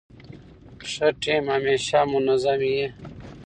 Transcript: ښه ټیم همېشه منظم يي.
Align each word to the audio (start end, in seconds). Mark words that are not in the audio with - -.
ښه 0.89 1.07
ټیم 1.21 1.43
همېشه 1.53 1.99
منظم 2.11 2.59
يي. 2.73 2.85